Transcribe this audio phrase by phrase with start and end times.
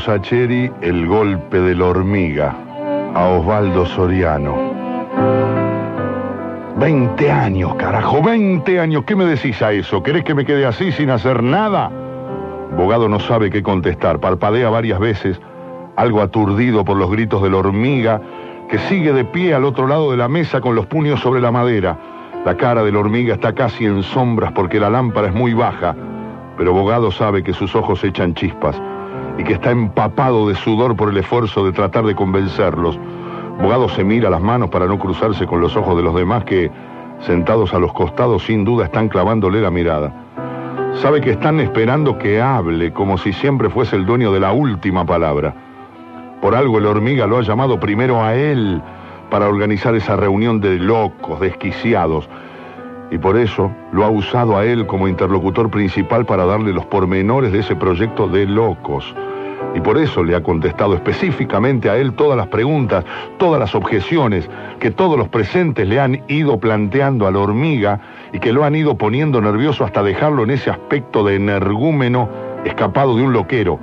[0.00, 2.56] Sacheri, El golpe de la hormiga,
[3.14, 4.56] a Osvaldo Soriano.
[6.78, 9.04] 20 años, carajo, 20 años.
[9.04, 10.02] ¿Qué me decís a eso?
[10.02, 11.90] ¿Querés que me quede así sin hacer nada?
[12.76, 15.38] Bogado no sabe qué contestar, parpadea varias veces,
[15.96, 18.22] algo aturdido por los gritos de la hormiga,
[18.70, 21.50] que sigue de pie al otro lado de la mesa con los puños sobre la
[21.50, 21.98] madera.
[22.46, 25.94] La cara de la hormiga está casi en sombras porque la lámpara es muy baja,
[26.56, 28.80] pero Bogado sabe que sus ojos echan chispas
[29.40, 32.98] y que está empapado de sudor por el esfuerzo de tratar de convencerlos.
[33.62, 36.70] Bogado se mira las manos para no cruzarse con los ojos de los demás que,
[37.20, 40.12] sentados a los costados, sin duda están clavándole la mirada.
[41.00, 45.06] Sabe que están esperando que hable como si siempre fuese el dueño de la última
[45.06, 45.54] palabra.
[46.42, 48.82] Por algo el hormiga lo ha llamado primero a él
[49.30, 52.28] para organizar esa reunión de locos, desquiciados,
[53.10, 57.52] y por eso lo ha usado a él como interlocutor principal para darle los pormenores
[57.52, 59.14] de ese proyecto de locos.
[59.74, 63.04] Y por eso le ha contestado específicamente a él todas las preguntas,
[63.38, 64.48] todas las objeciones
[64.80, 68.00] que todos los presentes le han ido planteando a la hormiga
[68.32, 72.28] y que lo han ido poniendo nervioso hasta dejarlo en ese aspecto de energúmeno
[72.64, 73.78] escapado de un loquero.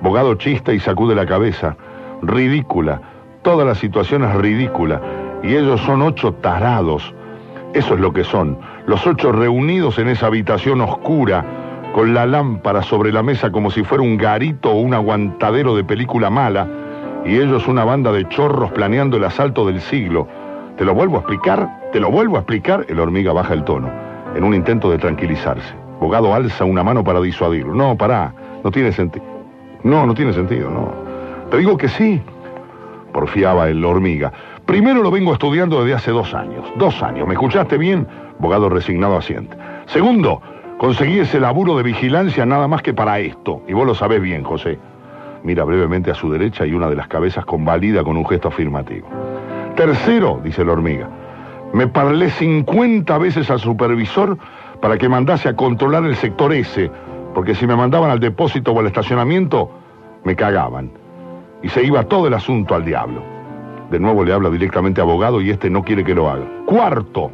[0.00, 1.76] Bogado chista y sacude la cabeza.
[2.22, 3.00] Ridícula.
[3.42, 5.00] Toda la situación es ridícula.
[5.42, 7.14] Y ellos son ocho tarados.
[7.74, 8.58] Eso es lo que son.
[8.86, 11.44] Los ocho reunidos en esa habitación oscura,
[11.96, 15.82] con la lámpara sobre la mesa como si fuera un garito o un aguantadero de
[15.82, 16.68] película mala,
[17.24, 20.28] y ellos una banda de chorros planeando el asalto del siglo.
[20.76, 21.88] ¿Te lo vuelvo a explicar?
[21.92, 22.84] ¿Te lo vuelvo a explicar?
[22.90, 23.88] El hormiga baja el tono,
[24.34, 25.74] en un intento de tranquilizarse.
[25.98, 27.72] Bogado alza una mano para disuadirlo.
[27.72, 28.30] No, pará,
[28.62, 29.24] no tiene sentido.
[29.82, 30.92] No, no tiene sentido, no.
[31.50, 32.20] Te digo que sí,
[33.10, 34.30] porfiaba el hormiga.
[34.66, 36.62] Primero lo vengo estudiando desde hace dos años.
[36.76, 38.06] Dos años, ¿me escuchaste bien?
[38.38, 39.56] Bogado resignado asiente.
[39.86, 40.42] Segundo,
[40.78, 43.62] conseguí ese laburo de vigilancia nada más que para esto.
[43.66, 44.78] Y vos lo sabés bien, José.
[45.42, 49.06] Mira brevemente a su derecha y una de las cabezas convalida con un gesto afirmativo.
[49.76, 51.08] Tercero, dice la hormiga,
[51.72, 54.38] me parlé 50 veces al supervisor
[54.80, 56.90] para que mandase a controlar el sector S,
[57.34, 59.70] porque si me mandaban al depósito o al estacionamiento,
[60.24, 60.90] me cagaban.
[61.62, 63.22] Y se iba todo el asunto al diablo.
[63.90, 66.44] De nuevo le habla directamente a abogado y este no quiere que lo haga.
[66.66, 67.30] Cuarto,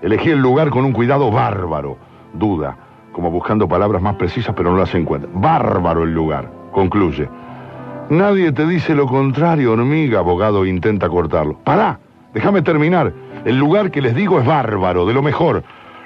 [0.00, 2.07] elegí el lugar con un cuidado bárbaro.
[2.34, 2.76] Duda,
[3.12, 5.30] como buscando palabras más precisas, pero no las encuentra.
[5.34, 7.28] Bárbaro el lugar, concluye.
[8.10, 11.58] Nadie te dice lo contrario, hormiga, abogado intenta cortarlo.
[11.64, 11.98] Pará,
[12.32, 13.12] déjame terminar.
[13.44, 15.62] El lugar que les digo es bárbaro, de lo mejor.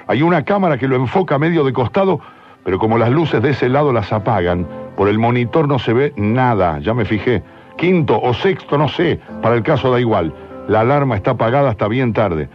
[0.07, 2.19] Hay una cámara que lo enfoca medio de costado,
[2.63, 4.67] pero como las luces de ese lado las apagan,
[4.97, 7.41] por el monitor no se ve nada, ya me fijé.
[7.77, 10.33] Quinto o sexto, no sé, para el caso da igual.
[10.67, 12.49] La alarma está apagada hasta bien tarde.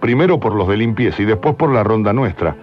[0.00, 2.56] Primero por los de limpieza y después por la ronda nuestra.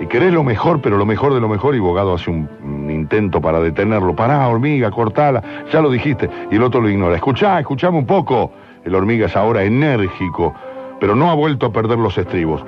[0.00, 2.48] Y querés lo mejor, pero lo mejor de lo mejor, y Bogado hace un,
[2.88, 4.14] intento para detenerlo.
[4.14, 5.42] Pará, hormiga, cortala,
[5.72, 6.28] ya lo dijiste.
[6.50, 7.16] Y el otro lo ignora.
[7.16, 8.52] Escuchá, escuchame un poco.
[8.84, 10.54] El hormiga es ahora enérgico,
[11.00, 12.64] pero no ha vuelto a perder los estribos.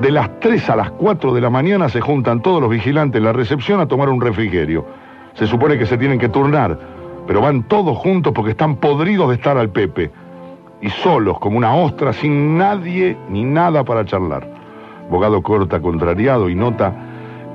[0.00, 3.24] De las 3 a las 4 de la mañana se juntan todos los vigilantes en
[3.24, 4.84] la recepción a tomar un refrigerio.
[5.34, 6.78] Se supone que se tienen que turnar,
[7.26, 10.10] pero van todos juntos porque están podridos de estar al Pepe.
[10.80, 14.53] Y solos, como una ostra, sin nadie ni nada para charlar.
[15.08, 16.92] Bogado corta contrariado y nota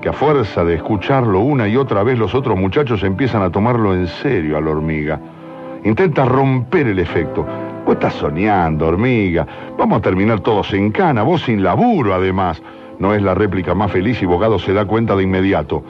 [0.01, 3.93] que a fuerza de escucharlo una y otra vez los otros muchachos empiezan a tomarlo
[3.93, 5.19] en serio a la hormiga.
[5.83, 7.45] Intenta romper el efecto.
[7.85, 9.47] Vos estás soñando, hormiga.
[9.77, 12.61] Vamos a terminar todos en cana, vos sin laburo además.
[12.99, 15.83] No es la réplica más feliz y Bogado se da cuenta de inmediato.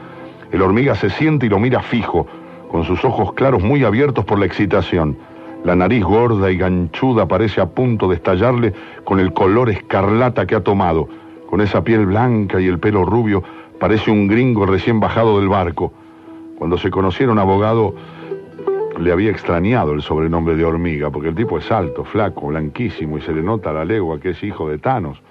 [0.52, 2.26] El hormiga se siente y lo mira fijo,
[2.72, 5.18] con sus ojos claros muy abiertos por la excitación.
[5.64, 10.56] La nariz gorda y ganchuda parece a punto de estallarle con el color escarlata que
[10.56, 11.10] ha tomado.
[11.50, 13.42] Con esa piel blanca y el pelo rubio,
[13.80, 15.92] parece un gringo recién bajado del barco.
[16.60, 17.96] Cuando se conocieron abogado,
[19.00, 23.22] le había extrañado el sobrenombre de hormiga, porque el tipo es alto, flaco, blanquísimo y
[23.22, 25.24] se le nota a la legua que es hijo de Thanos.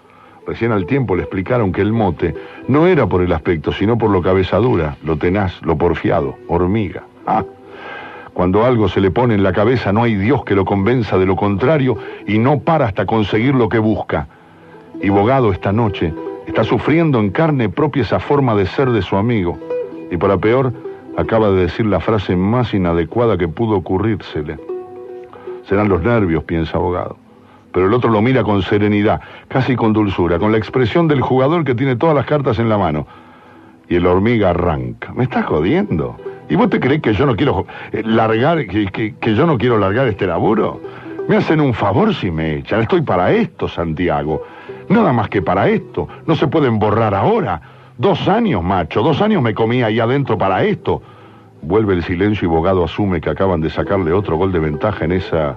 [0.45, 2.35] Recién al tiempo le explicaron que el mote
[2.67, 7.05] no era por el aspecto, sino por lo cabezadura, lo tenaz, lo porfiado, hormiga.
[7.29, 7.45] Ah,
[8.35, 11.27] cuando algo se le pone en la cabeza no hay Dios que lo convenza de
[11.27, 14.27] lo contrario y no para hasta conseguir lo que busca.
[15.01, 16.13] Y Bogado esta noche
[16.47, 19.59] está sufriendo en carne propia esa forma de ser de su amigo.
[20.11, 20.73] Y para peor,
[21.17, 24.59] acaba de decir la frase más inadecuada que pudo ocurrírsele.
[25.69, 27.17] Serán los nervios, piensa Abogado.
[27.73, 31.65] Pero el otro lo mira con serenidad, casi con dulzura, con la expresión del jugador
[31.65, 33.07] que tiene todas las cartas en la mano.
[33.89, 35.13] Y el hormiga arranca.
[35.13, 36.17] ¿Me estás jodiendo?
[36.49, 39.59] ¿Y vos te crees que yo no quiero eh, largar, que, que, que yo no
[39.59, 40.81] quiero largar este laburo?
[41.29, 42.81] Me hacen un favor si me echan.
[42.81, 44.43] Estoy para esto, Santiago.
[44.89, 46.09] Nada más que para esto.
[46.27, 47.61] No se pueden borrar ahora.
[47.99, 49.03] Dos años, macho.
[49.03, 51.03] Dos años me comí ahí adentro para esto.
[51.63, 55.13] Vuelve el silencio y Bogado asume que acaban de sacarle otro gol de ventaja en
[55.13, 55.57] esa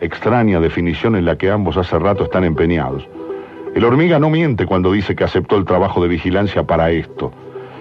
[0.00, 3.06] extraña definición en la que ambos hace rato están empeñados.
[3.74, 7.32] El hormiga no miente cuando dice que aceptó el trabajo de vigilancia para esto.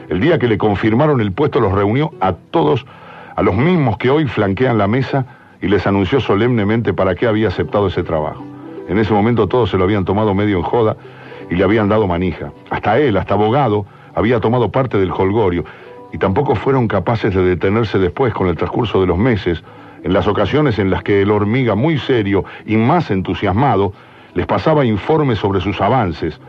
[0.10, 2.86] El día que le confirmaron el puesto los reunió a todos,
[3.36, 5.26] a los mismos que hoy flanquean la mesa,
[5.62, 8.44] y les anunció solemnemente para qué había aceptado ese trabajo.
[8.88, 10.96] En ese momento todos se lo habían tomado medio en joda
[11.50, 12.52] y le habían dado manija.
[12.70, 13.86] Hasta él, hasta abogado,
[14.16, 15.66] había tomado parte del holgorio
[16.12, 19.64] y tampoco fueron capaces de detenerse después con el transcurso de los meses,
[20.04, 23.94] en las ocasiones en las que el hormiga, muy serio y más entusiasmado,
[24.34, 26.40] les pasaba informes sobre sus avances.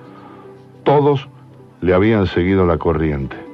[0.84, 1.28] Todos
[1.80, 3.47] le habían seguido la corriente.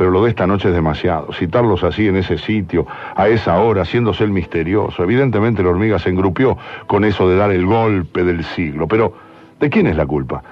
[0.00, 1.30] Pero lo de esta noche es demasiado.
[1.34, 5.02] Citarlos así en ese sitio, a esa hora, haciéndose el misterioso.
[5.02, 6.56] Evidentemente la hormiga se engrupió
[6.86, 8.88] con eso de dar el golpe del siglo.
[8.88, 9.12] Pero,
[9.60, 10.42] ¿de quién es la culpa?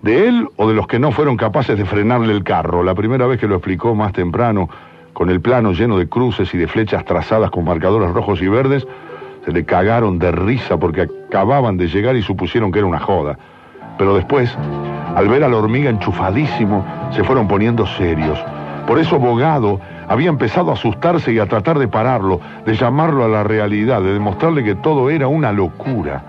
[0.00, 2.84] ¿De él o de los que no fueron capaces de frenarle el carro?
[2.84, 4.68] La primera vez que lo explicó más temprano,
[5.12, 8.86] con el plano lleno de cruces y de flechas trazadas con marcadores rojos y verdes,
[9.44, 13.36] se le cagaron de risa porque acababan de llegar y supusieron que era una joda.
[13.98, 14.56] Pero después,
[15.16, 18.38] al ver a la hormiga enchufadísimo, se fueron poniendo serios.
[18.86, 23.28] Por eso Bogado había empezado a asustarse y a tratar de pararlo, de llamarlo a
[23.28, 26.22] la realidad, de demostrarle que todo era una locura.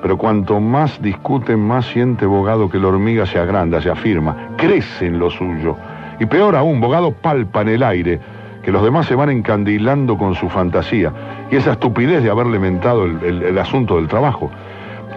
[0.00, 5.06] Pero cuanto más discute, más siente Bogado que la hormiga se agranda, se afirma, crece
[5.06, 5.76] en lo suyo.
[6.20, 8.20] Y peor aún, Bogado palpa en el aire,
[8.62, 11.12] que los demás se van encandilando con su fantasía.
[11.50, 14.50] Y esa estupidez de haberle mentado el, el asunto del trabajo.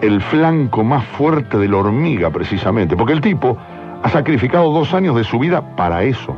[0.02, 2.96] El flanco más fuerte de la hormiga, precisamente.
[2.96, 3.56] Porque el tipo
[4.02, 6.36] ha sacrificado dos años de su vida para eso.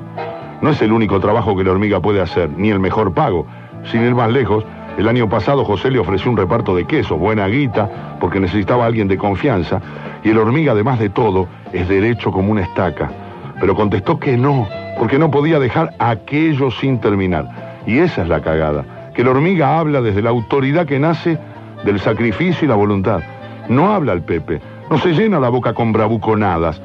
[0.63, 3.45] No es el único trabajo que la hormiga puede hacer, ni el mejor pago.
[3.91, 4.63] Sin ir más lejos,
[4.97, 8.87] el año pasado José le ofreció un reparto de queso, buena guita, porque necesitaba a
[8.87, 9.81] alguien de confianza,
[10.23, 13.11] y el hormiga, además de todo, es derecho como una estaca.
[13.59, 14.65] Pero contestó que no,
[14.97, 17.81] porque no podía dejar aquello sin terminar.
[17.85, 21.37] Y esa es la cagada, que la hormiga habla desde la autoridad que nace
[21.83, 23.19] del sacrificio y la voluntad.
[23.67, 26.81] No habla al Pepe, no se llena la boca con bravuconadas.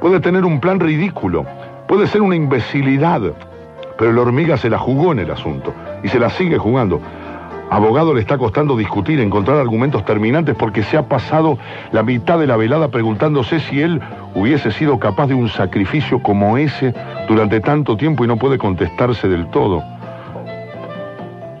[0.00, 1.44] Puede tener un plan ridículo,
[1.90, 3.20] puede ser una imbecilidad,
[3.98, 7.00] pero la hormiga se la jugó en el asunto y se la sigue jugando.
[7.68, 11.58] Abogado le está costando discutir, encontrar argumentos terminantes porque se ha pasado
[11.90, 14.00] la mitad de la velada preguntándose si él
[14.36, 16.94] hubiese sido capaz de un sacrificio como ese
[17.26, 19.82] durante tanto tiempo y no puede contestarse del todo.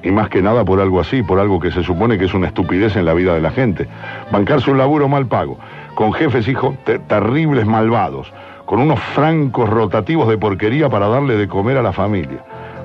[0.04, 2.46] Y más que nada por algo así, por algo que se supone que es una
[2.46, 3.88] estupidez en la vida de la gente.
[4.30, 5.58] Bancarse un laburo mal pago,
[5.96, 6.76] con jefes hijos
[7.08, 8.32] terribles malvados,
[8.70, 12.38] con unos francos rotativos de porquería para darle de comer a la familia.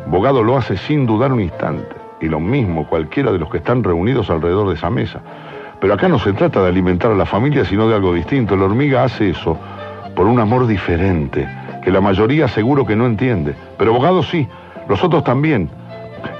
[0.08, 3.84] Bogado lo hace sin dudar un instante y lo mismo cualquiera de los que están
[3.84, 5.22] reunidos alrededor de esa mesa.
[5.80, 8.56] Pero acá no se trata de alimentar a la familia, sino de algo distinto.
[8.56, 9.60] La hormiga hace eso
[10.16, 11.48] por un amor diferente,
[11.84, 13.54] que la mayoría seguro que no entiende.
[13.78, 14.48] Pero Bogado sí,
[14.90, 15.70] los otros también.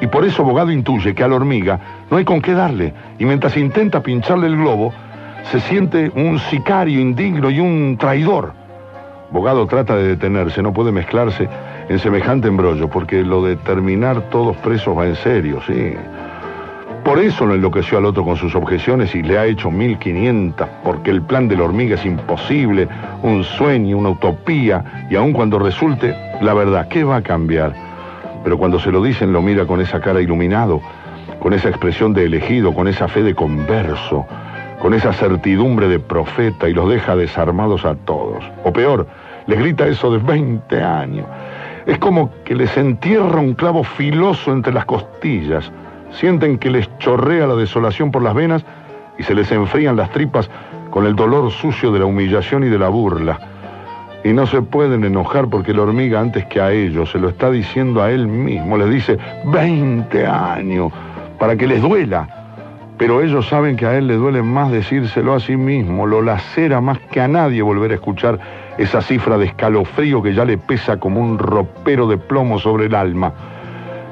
[0.02, 2.96] Y por eso Bogado intuye que a la hormiga no hay con qué darle.
[3.20, 4.92] Y mientras intenta pincharle el globo,
[5.52, 8.65] se siente un sicario indigno y un traidor.
[9.32, 11.50] Bogado trata de detenerse, no puede mezclarse
[11.90, 15.94] en semejante embrollo, porque lo de terminar todos presos va en serio, sí.
[17.04, 21.12] Por eso lo enloqueció al otro con sus objeciones y le ha hecho 1500, porque
[21.12, 22.88] el plan de la hormiga es imposible,
[23.22, 27.74] un sueño, una utopía, y aun cuando resulte, la verdad, ¿qué va a cambiar?
[28.44, 30.82] Pero cuando se lo dicen lo mira con esa cara iluminado,
[31.40, 34.26] con esa expresión de elegido, con esa fe de converso,
[34.86, 38.44] con esa certidumbre de profeta y los deja desarmados a todos.
[38.64, 39.08] O peor,
[39.48, 41.26] les grita eso de 20 años.
[41.88, 45.72] Es como que les entierra un clavo filoso entre las costillas.
[46.12, 48.64] Sienten que les chorrea la desolación por las venas
[49.18, 50.52] y se les enfrían las tripas
[50.92, 53.40] con el dolor sucio de la humillación y de la burla.
[54.24, 57.50] Y no se pueden enojar porque la hormiga antes que a ellos se lo está
[57.50, 58.78] diciendo a él mismo.
[58.78, 60.92] Les dice 20 años
[61.40, 62.45] para que les duela.
[62.98, 66.80] Pero ellos saben que a él le duele más decírselo a sí mismo, lo lacera
[66.80, 68.40] más que a nadie volver a escuchar
[68.78, 72.96] esa cifra de escalofrío que ya le pesa como un ropero de plomo sobre el
[72.96, 73.34] alma.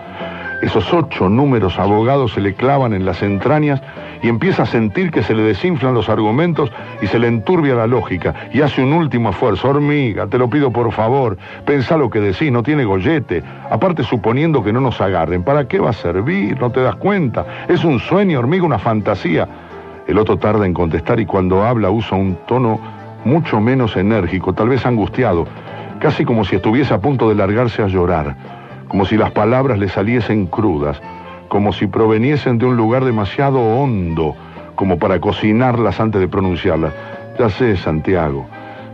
[0.61, 3.81] Esos ocho números abogados se le clavan en las entrañas
[4.23, 7.87] y empieza a sentir que se le desinflan los argumentos y se le enturbia la
[7.87, 9.69] lógica y hace un último esfuerzo.
[9.69, 13.45] Hormiga, te lo pido por favor, pensá lo que decís, no tiene gollete.
[13.71, 16.61] Aparte suponiendo que no nos agarren, ¿para qué va a servir?
[16.61, 17.47] ¿No te das cuenta?
[17.69, 19.49] Es un sueño, hormiga, una fantasía.
[20.09, 22.81] El otro tarda en contestar y cuando habla usa un tono
[23.25, 25.47] mucho menos enérgico, tal vez angustiado,
[26.01, 28.58] casi como si estuviese a punto de largarse a llorar
[28.89, 31.01] como si las palabras le saliesen crudas.
[31.49, 34.37] como si proveniesen de un lugar demasiado hondo
[34.75, 36.93] como para cocinarlas antes de pronunciarlas.
[37.39, 38.47] Ya sé, Santiago,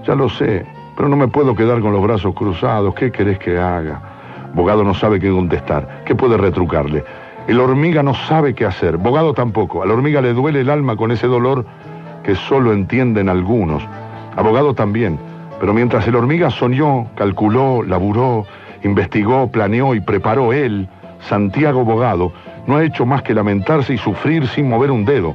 [0.07, 0.65] ya lo sé,
[0.97, 2.95] pero no me puedo quedar con los brazos cruzados.
[2.95, 4.01] ¿Qué querés que haga?
[4.55, 6.05] Bogado no sabe qué contestar.
[6.07, 7.05] ¿Qué puede retrucarle?
[7.49, 8.97] El hormiga no sabe qué hacer.
[8.97, 9.83] Bogado tampoco.
[9.83, 11.67] A la hormiga le duele el alma con ese dolor
[12.23, 13.83] que solo entienden algunos.
[14.37, 15.19] Abogado también.
[15.61, 18.47] Pero mientras el hormiga soñó, calculó, laburó,
[18.85, 20.89] investigó, planeó y preparó él,
[21.21, 22.33] Santiago Bogado,
[22.67, 25.35] no ha hecho más que lamentarse y sufrir sin mover un dedo.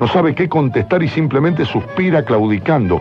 [0.00, 3.00] No sabe qué contestar y simplemente suspira claudicando.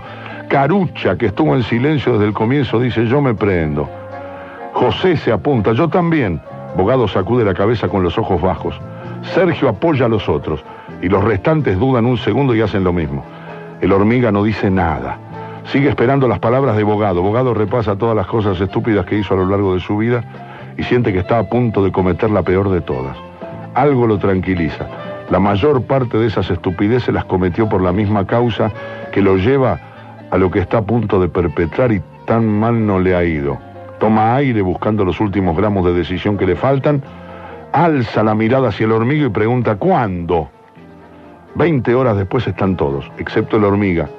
[0.50, 3.89] Carucha, que estuvo en silencio desde el comienzo, dice, yo me prendo.
[4.74, 6.41] José se apunta, yo también.
[6.75, 8.79] Bogado sacude la cabeza con los ojos bajos.
[9.33, 10.63] Sergio apoya a los otros
[11.01, 13.24] y los restantes dudan un segundo y hacen lo mismo.
[13.81, 15.17] El hormiga no dice nada.
[15.65, 17.22] Sigue esperando las palabras de Bogado.
[17.22, 20.24] Bogado repasa todas las cosas estúpidas que hizo a lo largo de su vida
[20.77, 23.15] y siente que está a punto de cometer la peor de todas.
[23.74, 24.88] Algo lo tranquiliza.
[25.30, 28.72] La mayor parte de esas estupideces las cometió por la misma causa
[29.13, 29.80] que lo lleva
[30.30, 33.58] a lo que está a punto de perpetrar y tan mal no le ha ido.
[34.00, 37.01] Toma aire buscando los últimos gramos de decisión que le faltan,
[37.72, 40.50] alza la mirada hacia el hormiga y pregunta ¿cuándo?
[41.56, 44.10] Veinte horas después están todos, excepto el hormiga,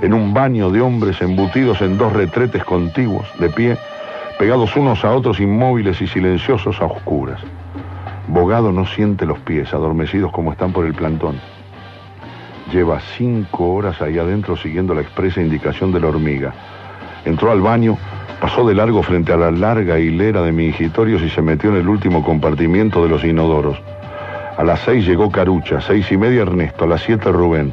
[0.00, 3.76] en un baño de hombres embutidos en dos retretes contiguos, de pie,
[4.38, 7.40] pegados unos a otros inmóviles y silenciosos a oscuras.
[8.28, 11.40] Bogado no siente los pies, adormecidos como están por el plantón.
[12.72, 16.54] Lleva cinco horas ahí adentro siguiendo la expresa indicación de la hormiga.
[17.24, 17.98] Entró al baño,
[18.40, 21.88] pasó de largo frente a la larga hilera de mingitorios y se metió en el
[21.88, 23.76] último compartimiento de los inodoros.
[24.56, 27.72] A las seis llegó Carucha, seis y media Ernesto, a las siete Rubén.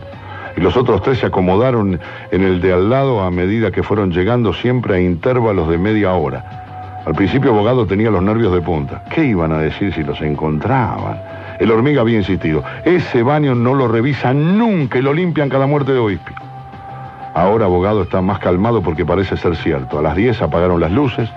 [0.58, 2.00] Y los otros tres se acomodaron
[2.32, 6.14] en el de al lado a medida que fueron llegando siempre a intervalos de media
[6.16, 7.04] hora.
[7.06, 9.04] Al principio Abogado tenía los nervios de punta.
[9.14, 11.22] ¿Qué iban a decir si los encontraban?
[11.60, 12.64] El hormiga había insistido.
[12.84, 16.36] Ese baño no lo revisan nunca y lo limpian cada muerte de oíspio.
[17.36, 20.00] Ahora Abogado está más calmado porque parece ser cierto.
[20.00, 21.30] A las 10 apagaron las luces.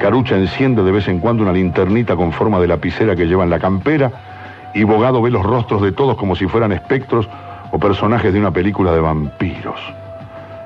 [0.00, 3.50] Carucha enciende de vez en cuando una linternita con forma de lapicera que lleva en
[3.50, 4.10] la campera.
[4.72, 7.28] Y Bogado ve los rostros de todos como si fueran espectros
[7.72, 9.80] o personajes de una película de vampiros.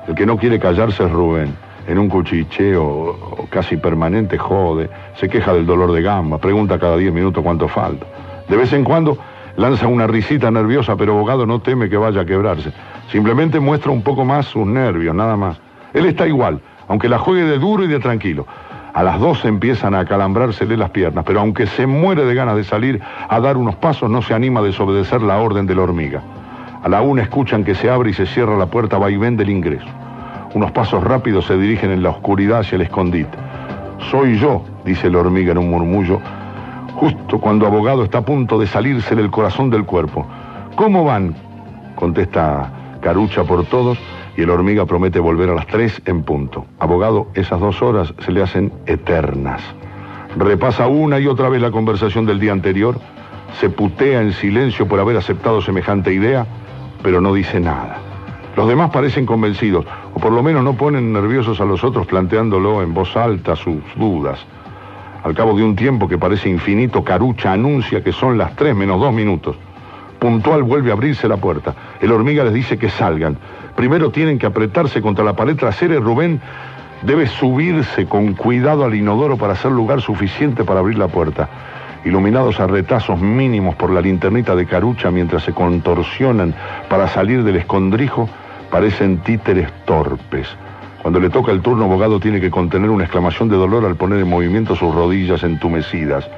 [0.07, 1.55] El que no quiere callarse es Rubén
[1.87, 7.13] en un cuchicheo casi permanente jode, se queja del dolor de gamba, pregunta cada 10
[7.13, 8.05] minutos cuánto falta.
[8.47, 9.17] De vez en cuando
[9.55, 12.73] lanza una risita nerviosa, pero abogado no teme que vaya a quebrarse.
[13.09, 15.57] Simplemente muestra un poco más sus nervios, nada más.
[15.93, 16.59] Él está igual,
[16.89, 18.45] aunque la juegue de duro y de tranquilo.
[18.93, 22.63] A las 12 empiezan a acalambrársele las piernas, pero aunque se muere de ganas de
[22.65, 26.21] salir a dar unos pasos, no se anima a desobedecer la orden de la hormiga.
[26.87, 29.89] A la una escuchan que se abre y se cierra la puerta vaivén del ingreso.
[30.53, 33.37] Unos pasos rápidos se dirigen en la oscuridad hacia el escondite.
[34.09, 36.21] Soy yo, dice la hormiga en un murmullo,
[36.95, 40.25] justo cuando abogado está a punto de salirse del corazón del cuerpo.
[40.77, 41.35] ¿Cómo van?
[41.95, 43.97] contesta Carucha por todos
[44.37, 46.67] y el hormiga promete volver a las tres en punto.
[46.79, 49.61] Abogado, esas dos horas se le hacen eternas.
[50.37, 52.97] Repasa una y otra vez la conversación del día anterior,
[53.59, 56.47] se putea en silencio por haber aceptado semejante idea,
[57.01, 57.97] pero no dice nada.
[58.55, 62.81] Los demás parecen convencidos, o por lo menos no ponen nerviosos a los otros planteándolo
[62.81, 64.39] en voz alta sus dudas.
[65.23, 68.99] Al cabo de un tiempo que parece infinito, Carucha anuncia que son las tres menos
[68.99, 69.55] dos minutos.
[70.19, 71.75] Puntual vuelve a abrirse la puerta.
[72.01, 73.37] El hormiga les dice que salgan.
[73.75, 76.41] Primero tienen que apretarse contra la pared trasera Rubén
[77.03, 81.47] debe subirse con cuidado al inodoro para hacer lugar suficiente para abrir la puerta
[82.07, 86.55] iluminados a retazos mínimos por la linternita de carucha mientras se contorsionan
[86.89, 88.29] para salir del escondrijo,
[88.71, 90.47] parecen títeres torpes.
[91.01, 94.19] Cuando le toca el turno, Bogado tiene que contener una exclamación de dolor al poner
[94.19, 96.29] en movimiento sus rodillas entumecidas.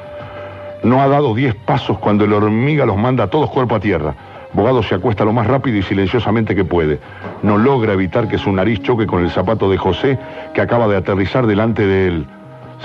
[0.84, 4.16] No ha dado diez pasos cuando el hormiga los manda a todos cuerpo a tierra.
[4.54, 7.00] Bogado se acuesta lo más rápido y silenciosamente que puede.
[7.44, 10.18] No logra evitar que su nariz choque con el zapato de José,
[10.54, 12.26] que acaba de aterrizar delante de él.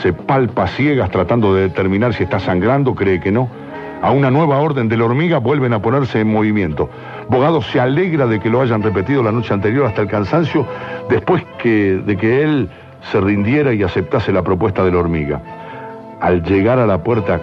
[0.02, 3.48] Se palpa ciegas tratando de determinar si está sangrando, cree que no.
[4.02, 6.90] A una nueva orden de la hormiga vuelven a ponerse en movimiento.
[7.28, 10.66] Bogado se alegra de que lo hayan repetido la noche anterior hasta el cansancio,
[11.08, 12.68] después que, de que él
[13.10, 15.40] se rindiera y aceptase la propuesta de la hormiga.
[16.20, 17.40] Al llegar a la puerta,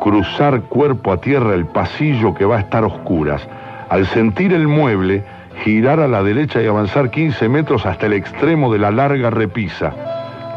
[0.00, 3.46] cruzar cuerpo a tierra el pasillo que va a estar oscuras.
[3.88, 5.24] Al sentir el mueble,
[5.64, 9.92] girar a la derecha y avanzar 15 metros hasta el extremo de la larga repisa.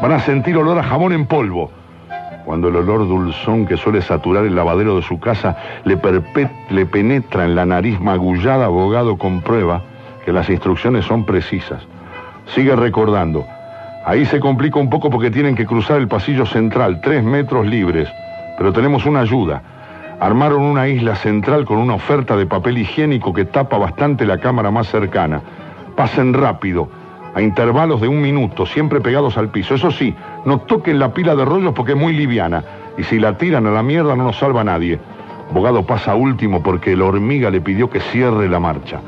[0.02, 1.70] Van a sentir olor a jamón en polvo
[2.44, 5.96] cuando el olor dulzón que suele saturar el lavadero de su casa le,
[6.70, 9.80] le penetra en la nariz magullada, abogado comprueba
[10.24, 11.86] que las instrucciones son precisas.
[12.46, 13.46] Sigue recordando.
[14.04, 18.08] Ahí se complica un poco porque tienen que cruzar el pasillo central, tres metros libres,
[18.58, 19.62] pero tenemos una ayuda.
[20.18, 24.72] Armaron una isla central con una oferta de papel higiénico que tapa bastante la cámara
[24.72, 25.40] más cercana.
[25.94, 26.88] Pasen rápido,
[27.34, 29.74] a intervalos de un minuto, siempre pegados al piso.
[29.74, 32.62] Eso sí, no toquen la pila de rollos porque es muy liviana.
[32.98, 34.98] Y si la tiran a la mierda no nos salva nadie.
[35.52, 39.00] Bogado pasa último porque la hormiga le pidió que cierre la marcha.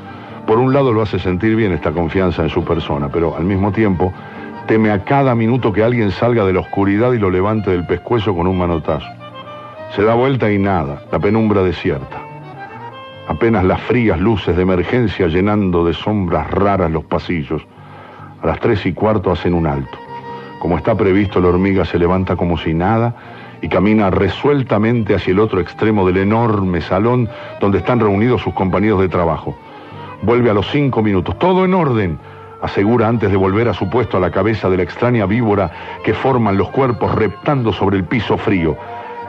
[0.47, 3.73] Por un lado lo hace sentir bien esta confianza en su persona, pero al mismo
[3.73, 4.12] tiempo
[4.66, 8.35] teme a cada minuto que alguien salga de la oscuridad y lo levante del pescuezo
[8.35, 9.07] con un manotazo.
[9.95, 12.21] Se da vuelta y nada, la penumbra desierta.
[13.28, 17.62] Apenas las frías luces de emergencia llenando de sombras raras los pasillos.
[18.44, 19.98] A las tres y cuarto hacen un alto.
[20.58, 23.14] Como está previsto, la hormiga se levanta como si nada
[23.62, 27.26] y camina resueltamente hacia el otro extremo del enorme salón
[27.58, 29.56] donde están reunidos sus compañeros de trabajo.
[30.20, 32.18] Vuelve a los cinco minutos, todo en orden,
[32.60, 35.70] asegura antes de volver a su puesto a la cabeza de la extraña víbora
[36.04, 38.76] que forman los cuerpos reptando sobre el piso frío.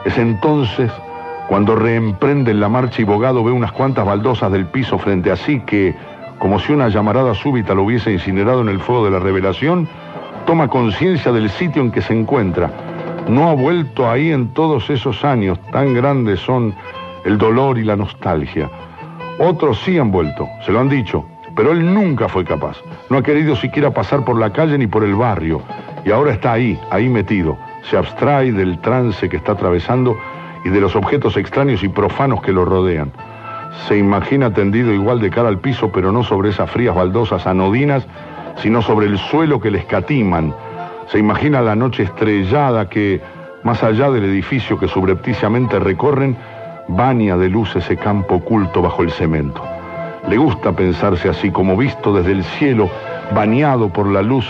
[0.04, 0.92] Es entonces
[1.48, 5.60] cuando reemprenden la marcha y Bogado ve unas cuantas baldosas del piso frente a sí
[5.60, 5.94] que,
[6.38, 9.88] como si una llamarada súbita lo hubiese incinerado en el fuego de la revelación,
[10.46, 12.70] toma conciencia del sitio en que se encuentra.
[13.28, 16.74] No ha vuelto ahí en todos esos años, tan grandes son
[17.24, 18.70] el dolor y la nostalgia.
[19.38, 21.26] Otros sí han vuelto, se lo han dicho,
[21.56, 22.76] pero él nunca fue capaz.
[23.10, 25.60] No ha querido siquiera pasar por la calle ni por el barrio.
[26.04, 27.56] Y ahora está ahí, ahí metido.
[27.90, 30.16] Se abstrae del trance que está atravesando
[30.64, 33.12] y de los objetos extraños y profanos que lo rodean.
[33.88, 38.06] Se imagina tendido igual de cara al piso, pero no sobre esas frías baldosas anodinas,
[38.56, 40.54] sino sobre el suelo que le escatiman.
[41.08, 43.20] Se imagina la noche estrellada que,
[43.62, 46.36] más allá del edificio que subrepticiamente recorren,
[46.88, 49.62] baña de luz ese campo oculto bajo el cemento.
[50.28, 52.90] Le gusta pensarse así, como visto desde el cielo,
[53.32, 54.46] bañado por la luz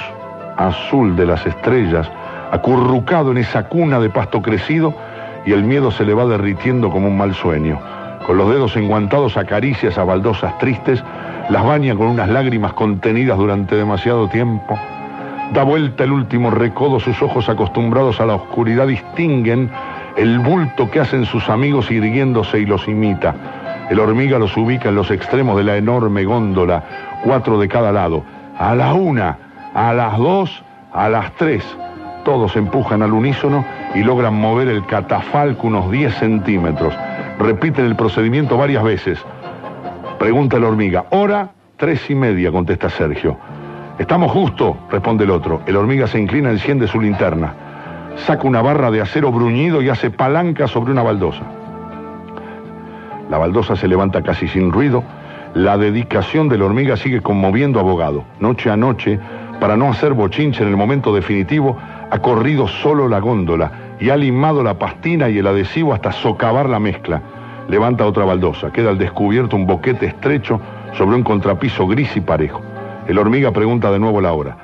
[0.57, 2.11] azul de las estrellas,
[2.51, 4.95] acurrucado en esa cuna de pasto crecido,
[5.45, 7.79] y el miedo se le va derritiendo como un mal sueño.
[8.25, 11.03] Con los dedos enguantados acaricia esas baldosas tristes,
[11.51, 14.79] las baña con unas lágrimas contenidas durante demasiado tiempo.
[15.53, 19.71] Da vuelta el último recodo, sus ojos acostumbrados a la oscuridad distinguen
[20.17, 23.35] el bulto que hacen sus amigos irguiéndose y los imita.
[23.91, 26.83] El hormiga los ubica en los extremos de la enorme góndola,
[27.23, 28.25] cuatro de cada lado.
[28.59, 29.39] A la una,
[29.75, 31.63] a las dos, a las tres.
[32.27, 36.93] Todos empujan al unísono y logran mover el catafalco unos 10 centímetros.
[37.39, 39.19] Repiten el procedimiento varias veces.
[40.19, 41.07] Pregunta la hormiga.
[41.11, 43.39] Hora tres y media, contesta Sergio.
[43.99, 45.63] Estamos justo, responde el otro.
[45.67, 47.55] El hormiga se inclina, enciende su linterna
[48.17, 51.43] saca una barra de acero bruñido y hace palanca sobre una baldosa.
[53.31, 55.03] La baldosa se levanta casi sin ruido.
[55.55, 58.25] La dedicación de la hormiga sigue conmoviendo a Abogado.
[58.41, 59.19] Noche a noche,
[59.61, 61.77] para no hacer bochinche en el momento definitivo,
[62.11, 66.69] ha corrido solo la góndola y ha limado la pastina y el adhesivo hasta socavar
[66.69, 67.21] la mezcla.
[67.69, 68.71] Levanta otra baldosa.
[68.71, 70.61] Queda al descubierto un boquete estrecho
[70.97, 72.63] sobre un contrapiso gris y parejo.
[73.09, 74.57] El hormiga pregunta de nuevo la hora.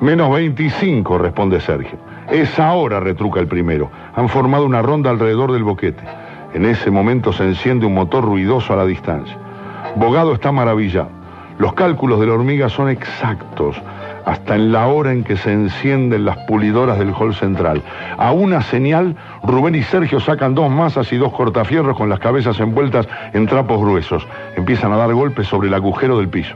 [0.00, 1.98] Menos 25, responde Sergio.
[2.30, 3.90] Es ahora, retruca el primero.
[4.14, 6.02] Han formado una ronda alrededor del boquete.
[6.52, 9.36] En ese momento se enciende un motor ruidoso a la distancia.
[9.96, 11.08] Bogado está maravillado.
[11.58, 13.80] Los cálculos de la hormiga son exactos,
[14.24, 17.82] hasta en la hora en que se encienden las pulidoras del hall central.
[18.16, 22.58] A una señal, Rubén y Sergio sacan dos masas y dos cortafierros con las cabezas
[22.60, 24.26] envueltas en trapos gruesos.
[24.56, 26.54] Empiezan a dar golpes sobre el agujero del piso.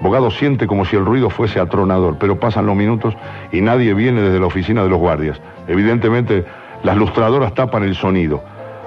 [0.00, 3.14] Bogado siente como si el ruido fuese atronador, pero pasan los minutos
[3.52, 5.38] y nadie viene desde la oficina de los guardias.
[5.68, 6.46] Evidentemente,
[6.82, 8.42] las lustradoras tapan el sonido.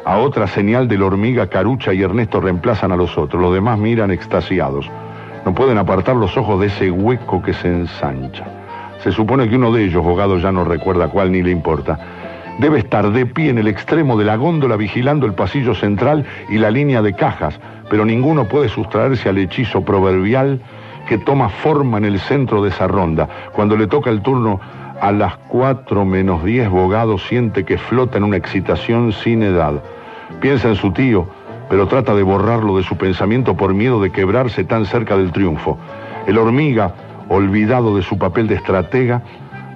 [0.05, 3.41] A otra señal de la hormiga, Carucha y Ernesto reemplazan a los otros.
[3.41, 4.89] Los demás miran extasiados.
[5.45, 8.45] No pueden apartar los ojos de ese hueco que se ensancha.
[9.03, 11.99] Se supone que uno de ellos, Bogado ya no recuerda cuál ni le importa,
[12.59, 16.57] debe estar de pie en el extremo de la góndola vigilando el pasillo central y
[16.57, 20.61] la línea de cajas, pero ninguno puede sustraerse al hechizo proverbial
[21.07, 23.27] que toma forma en el centro de esa ronda.
[23.51, 24.61] Cuando le toca el turno
[25.01, 29.73] a las 4 menos 10, Bogado siente que flota en una excitación sin edad.
[30.39, 31.27] Piensa en su tío,
[31.69, 35.77] pero trata de borrarlo de su pensamiento por miedo de quebrarse tan cerca del triunfo.
[36.27, 36.93] El hormiga,
[37.29, 39.21] olvidado de su papel de estratega,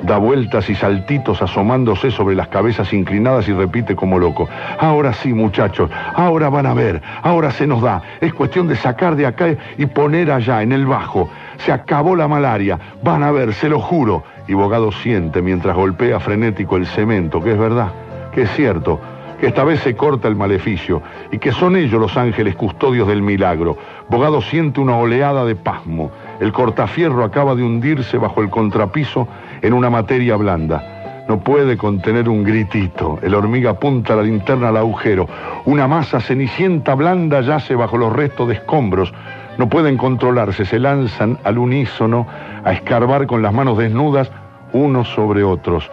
[0.03, 4.47] da vueltas y saltitos asomándose sobre las cabezas inclinadas y repite como loco.
[4.79, 8.01] Ahora sí, muchachos, ahora van a ver, ahora se nos da.
[8.21, 11.29] Es cuestión de sacar de acá y poner allá, en el bajo.
[11.57, 14.23] Se acabó la malaria, van a ver, se lo juro.
[14.47, 17.91] Y Bogado siente mientras golpea frenético el cemento, que es verdad,
[18.31, 19.01] que es cierto,
[19.39, 23.21] que esta vez se corta el maleficio y que son ellos los ángeles custodios del
[23.21, 23.77] milagro.
[24.09, 26.11] Bogado siente una oleada de pasmo.
[26.39, 29.27] El cortafierro acaba de hundirse bajo el contrapiso
[29.61, 31.25] en una materia blanda.
[31.27, 33.19] No puede contener un gritito.
[33.21, 35.27] El hormiga apunta la linterna al agujero.
[35.65, 39.13] Una masa cenicienta blanda yace bajo los restos de escombros.
[39.57, 42.27] No pueden controlarse, se lanzan al unísono
[42.63, 44.31] a escarbar con las manos desnudas
[44.71, 45.89] unos sobre otros.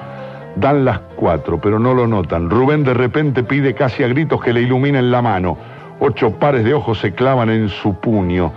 [0.56, 2.48] Dan las cuatro, pero no lo notan.
[2.48, 5.56] Rubén de repente pide casi a gritos que le iluminen la mano.
[6.00, 8.52] Ocho pares de ojos se clavan en su puño.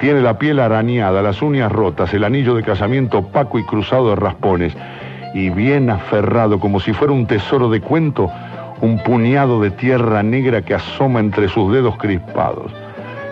[0.00, 4.16] Tiene la piel arañada, las uñas rotas, el anillo de casamiento opaco y cruzado de
[4.16, 4.76] raspones.
[5.34, 8.30] Y bien aferrado, como si fuera un tesoro de cuento,
[8.80, 12.72] un puñado de tierra negra que asoma entre sus dedos crispados.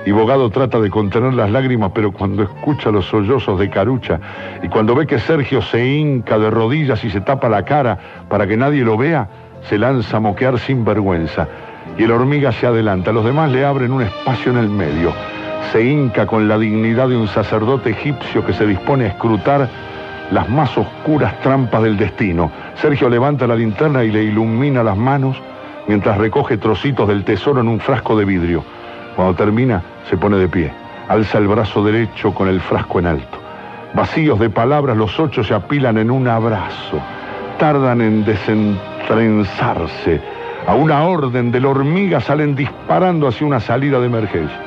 [0.07, 4.21] Y Bogado trata de contener las lágrimas, pero cuando escucha los sollozos de Carucha
[4.63, 8.47] y cuando ve que Sergio se hinca de rodillas y se tapa la cara para
[8.47, 9.29] que nadie lo vea,
[9.63, 11.49] se lanza a moquear sin vergüenza.
[11.97, 15.13] Y el hormiga se adelanta, los demás le abren un espacio en el medio.
[15.73, 19.69] Se hinca con la dignidad de un sacerdote egipcio que se dispone a escrutar
[20.31, 22.51] las más oscuras trampas del destino.
[22.75, 25.41] Sergio levanta la linterna y le ilumina las manos
[25.87, 28.74] mientras recoge trocitos del tesoro en un frasco de vidrio.
[29.17, 30.73] Cuando termina, se pone de pie,
[31.09, 33.39] alza el brazo derecho con el frasco en alto.
[33.95, 37.01] Vacíos de palabras, los ocho se apilan en un abrazo.
[37.59, 40.21] Tardan en desentrenzarse.
[40.67, 44.59] A una orden de la hormiga salen disparando hacia una salida de emergencia.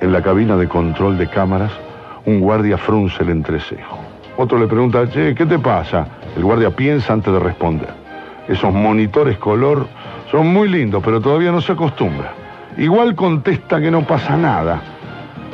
[0.00, 1.72] En la cabina de control de cámaras,
[2.26, 3.98] un guardia frunce el entrecejo.
[4.36, 6.06] Otro le pregunta, che, ¿qué te pasa?
[6.36, 7.88] El guardia piensa antes de responder.
[8.46, 9.86] Esos monitores color
[10.30, 12.45] son muy lindos, pero todavía no se acostumbra.
[12.78, 14.80] Igual contesta que no pasa nada.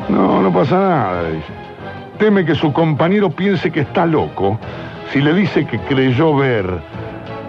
[0.08, 1.52] No, no pasa nada, dice.
[2.18, 4.58] Teme que su compañero piense que está loco
[5.12, 6.66] si le dice que creyó ver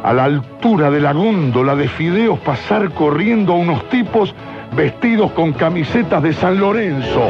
[0.04, 4.36] a la altura de la góndola de fideos pasar corriendo a unos tipos
[4.76, 7.30] vestidos con camisetas de San Lorenzo.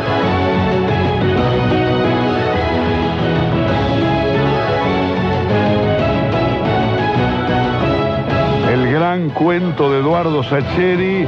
[8.71, 11.27] El gran cuento de Eduardo Sacheri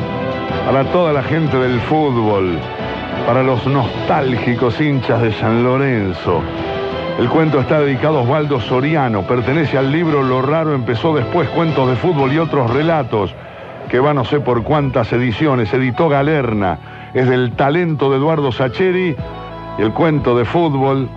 [0.66, 2.58] para toda la gente del fútbol,
[3.28, 6.42] para los nostálgicos hinchas de San Lorenzo.
[7.20, 11.88] El cuento está dedicado a Osvaldo Soriano, pertenece al libro Lo Raro empezó después, cuentos
[11.88, 13.34] de fútbol y otros relatos,
[13.90, 19.16] que va no sé por cuántas ediciones, editó Galerna, es del talento de Eduardo Sacheri
[19.78, 21.08] y el cuento de fútbol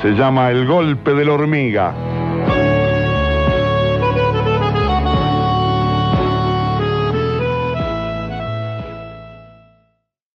[0.00, 1.92] se llama El golpe de la hormiga.